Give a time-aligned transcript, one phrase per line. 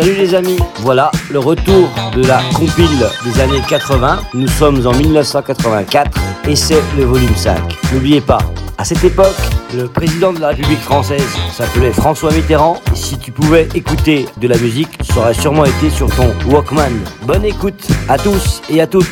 [0.00, 4.20] Salut les amis, voilà le retour de la compile des années 80.
[4.32, 7.58] Nous sommes en 1984 et c'est le volume 5.
[7.92, 8.38] N'oubliez pas,
[8.78, 9.36] à cette époque,
[9.74, 12.80] le président de la République française s'appelait François Mitterrand.
[12.94, 16.94] Si tu pouvais écouter de la musique, ça aurait sûrement été sur ton Walkman.
[17.26, 19.04] Bonne écoute à tous et à toutes.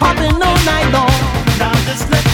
[0.00, 1.12] popping all night long.
[1.58, 2.29] Now just let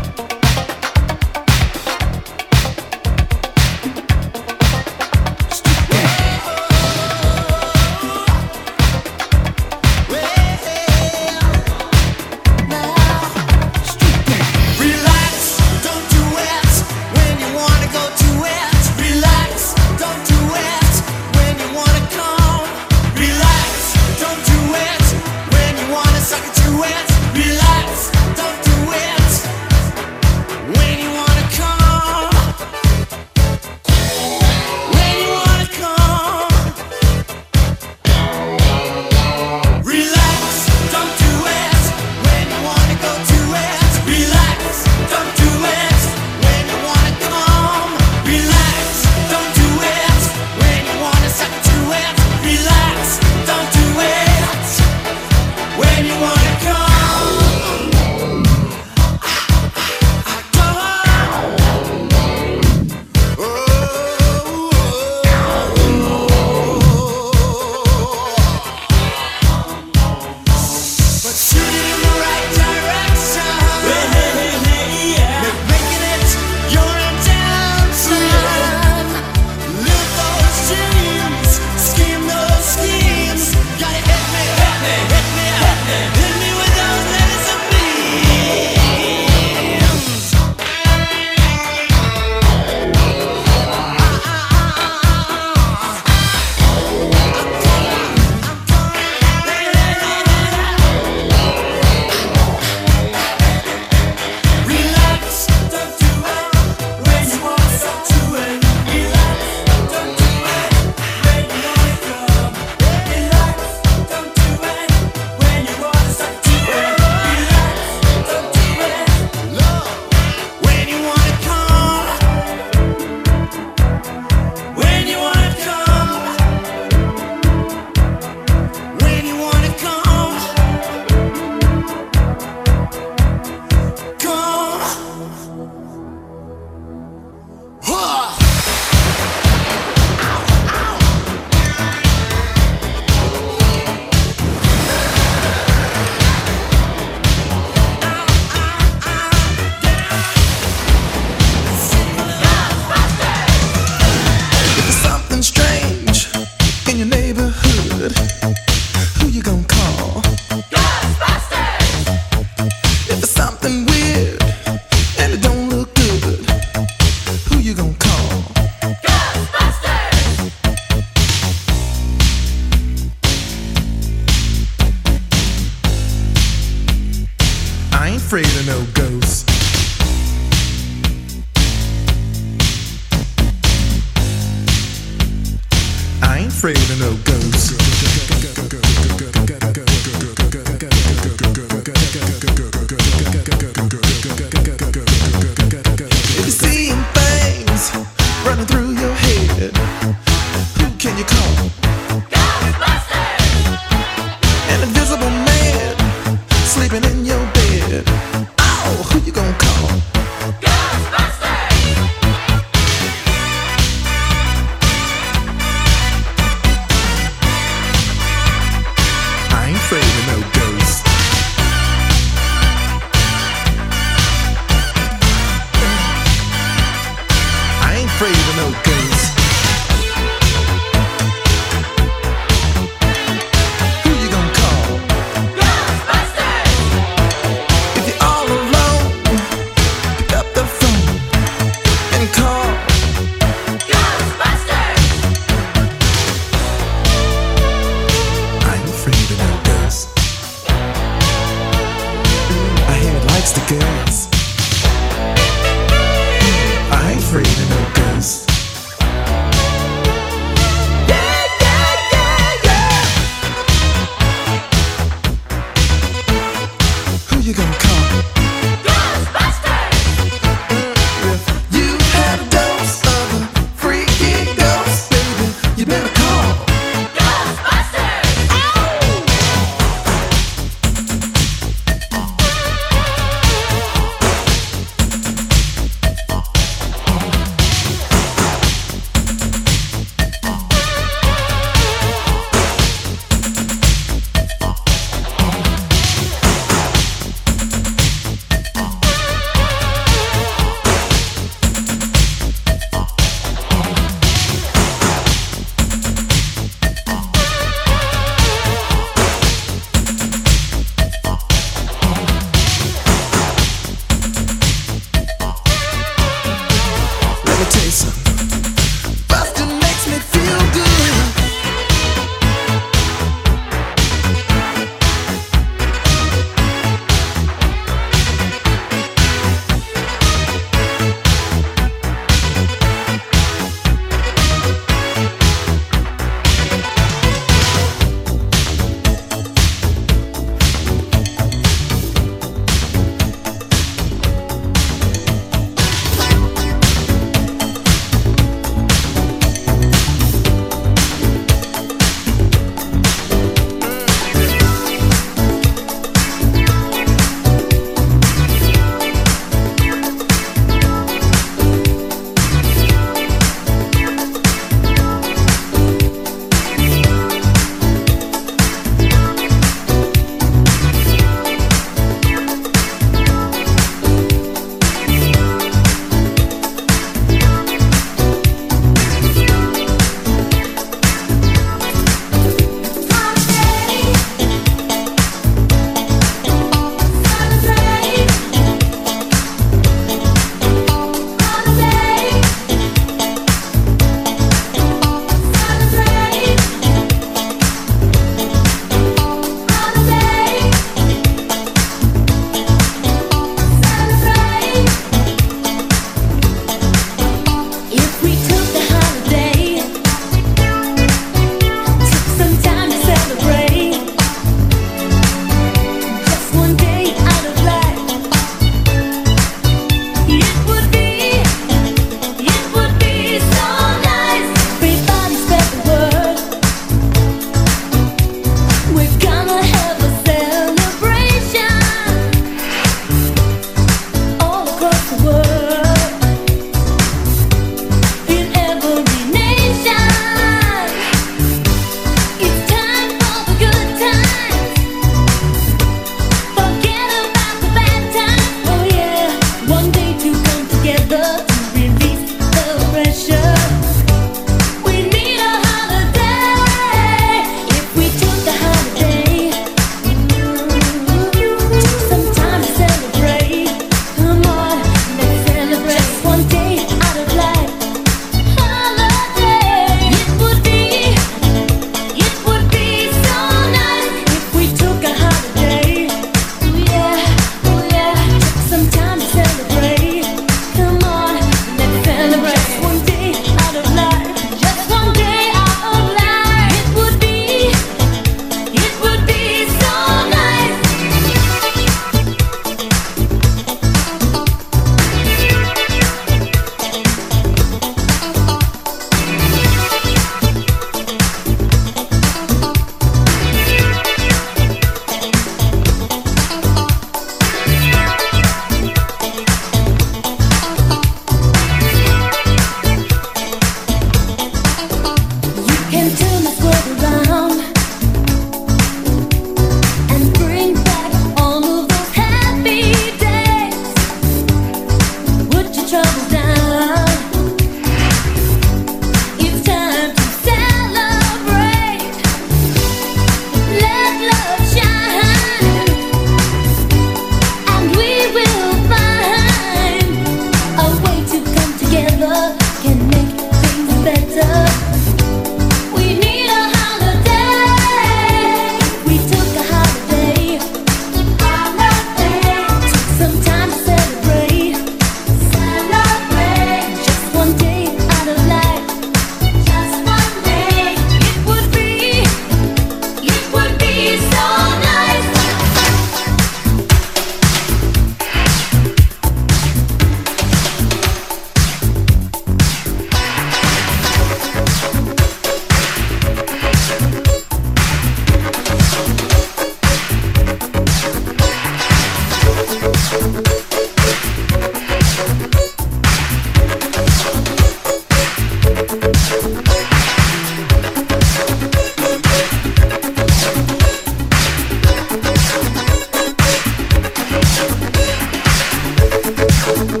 [599.77, 600.00] you.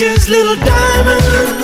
[0.00, 1.59] Precious little diamond.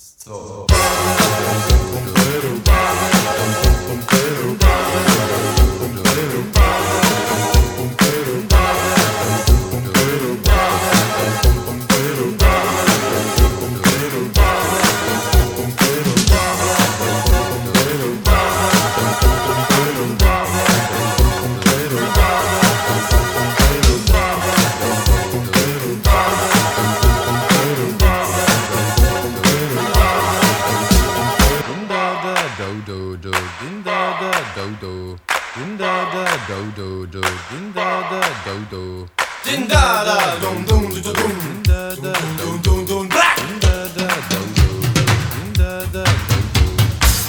[0.00, 0.39] そう。
[33.60, 34.94] ginda da do do
[35.56, 38.82] ginda da do do do ginda da do do
[39.44, 43.04] ginda da dum dum dum dum ginda da dum dum dum dum
[43.60, 43.74] da
[44.28, 44.68] do do
[45.32, 46.66] ginda da do do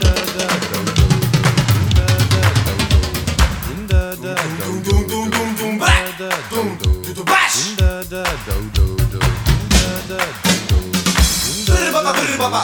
[12.49, 12.63] baba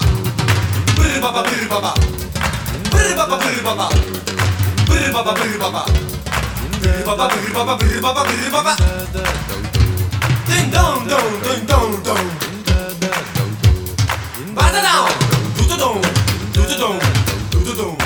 [0.95, 1.21] brr baba.
[1.21, 1.93] Brr baba brr baba.
[2.91, 3.88] Brr baba brr baba.
[4.88, 5.86] Brr baba brr baba.
[6.81, 8.75] Brr baba brr baba brr baba
[10.47, 12.27] Ding dong dong ding dong dong.
[14.55, 15.09] Bada down.
[15.57, 16.01] Do do dong.
[16.53, 16.99] Do do dong.
[17.51, 17.97] Do do dong.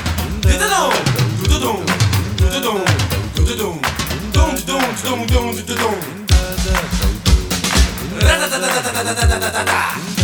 [0.43, 0.91] Do do dong.
[1.39, 1.83] Do do dong.
[2.37, 2.83] Do do dong.
[3.35, 3.79] Do do dong.
[4.33, 5.99] Dong dong dong dong do do dong.
[8.19, 10.18] da da da da da da da da da da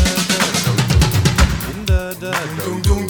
[2.25, 3.04] da dum dum